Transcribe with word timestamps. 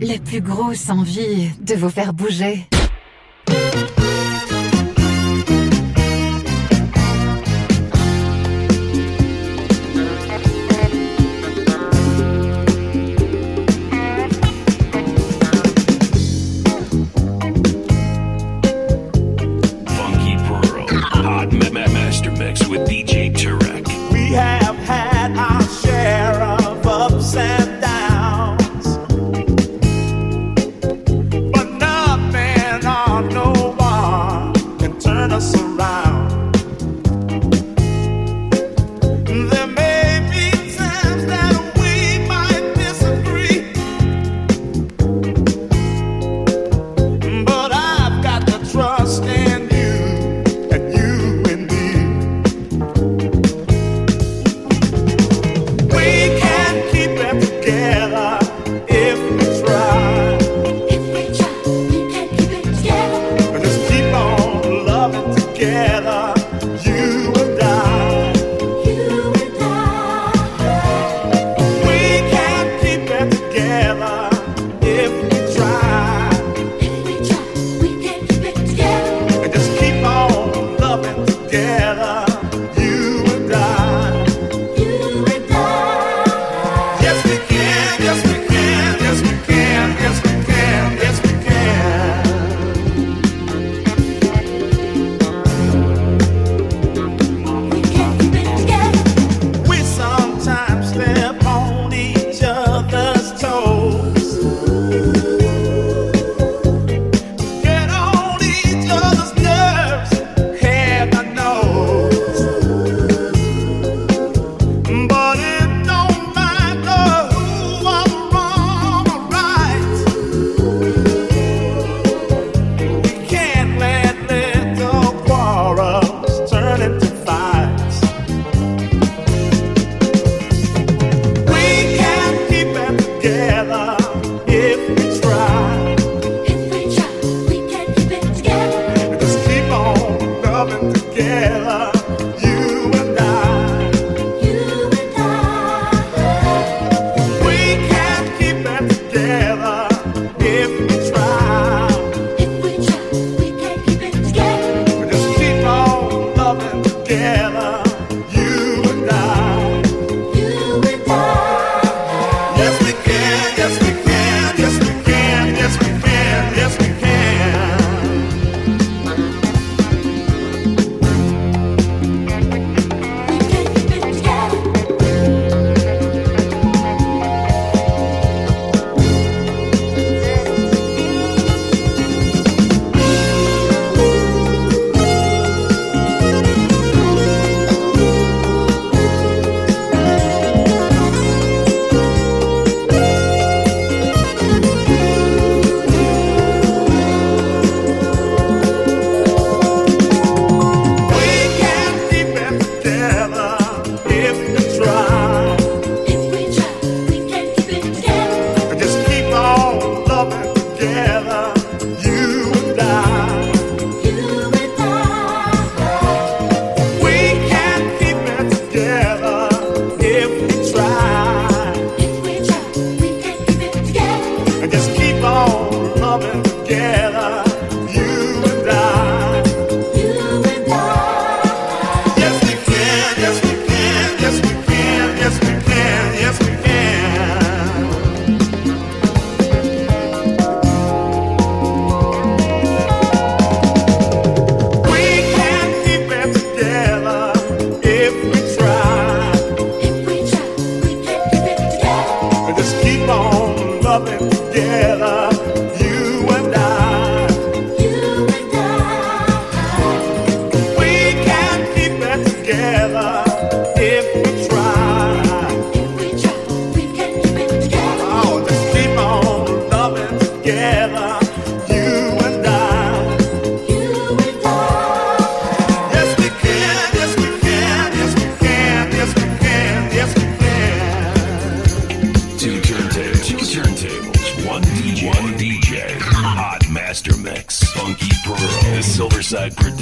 la 0.00 0.18
plus 0.18 0.40
grosse 0.40 0.88
envie 0.88 1.50
de 1.60 1.74
vous 1.74 1.90
faire 1.90 2.12
bouger. 2.12 2.66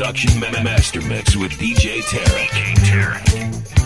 Production 0.09 0.41
ma- 0.41 0.63
master 0.63 1.03
mix 1.03 1.37
with 1.37 1.53
DJ 1.59 2.01
Tarek. 2.01 2.49
DJ 2.49 2.75
Tarek. 2.77 3.78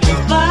life 0.00 0.30
life. 0.30 0.47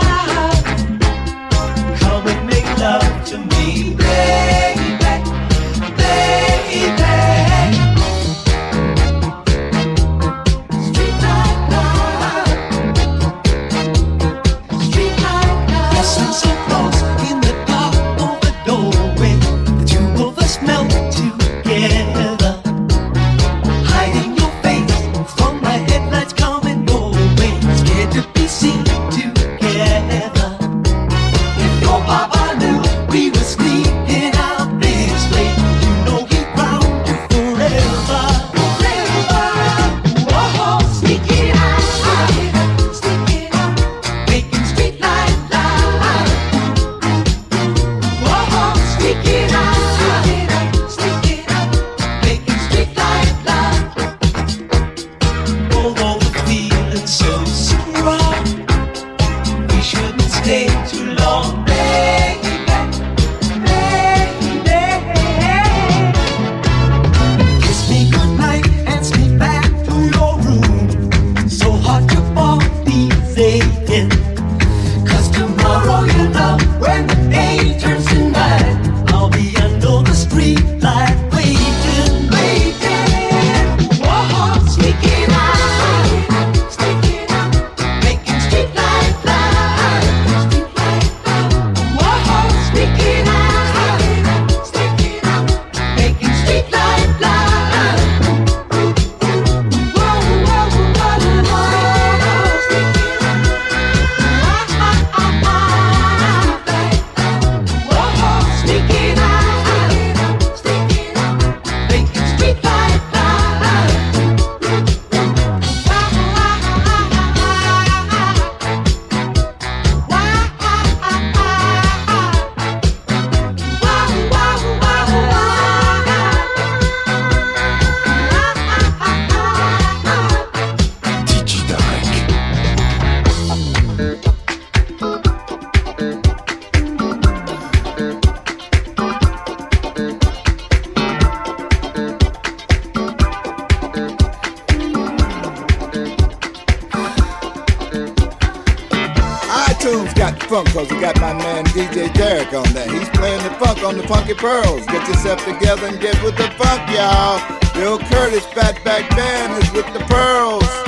Funk 150.63 150.73
cause 150.73 150.91
we 150.91 150.99
got 150.99 151.19
my 151.21 151.33
man 151.33 151.63
DJ 151.65 152.11
Derek 152.13 152.51
on 152.53 152.65
that. 152.73 152.89
He's 152.89 153.09
playing 153.09 153.43
the 153.43 153.51
funk 153.63 153.83
on 153.83 153.95
the 153.97 154.07
Funky 154.07 154.33
Pearls. 154.33 154.85
Get 154.87 155.07
yourself 155.07 155.43
together 155.45 155.87
and 155.87 155.99
get 155.99 156.21
with 156.23 156.35
the 156.35 156.49
funk, 156.57 156.81
y'all. 156.89 157.37
Bill 157.73 157.99
Curtis, 157.99 158.45
Fatback 158.45 159.07
Band 159.15 159.63
is 159.63 159.71
with 159.71 159.85
the 159.93 159.99
Pearls. 160.05 160.86